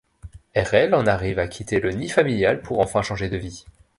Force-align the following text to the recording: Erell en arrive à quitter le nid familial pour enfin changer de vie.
Erell 0.55 0.95
en 0.95 1.05
arrive 1.05 1.37
à 1.37 1.47
quitter 1.47 1.79
le 1.79 1.91
nid 1.91 2.09
familial 2.09 2.63
pour 2.63 2.79
enfin 2.79 3.03
changer 3.03 3.29
de 3.29 3.37
vie. 3.37 3.65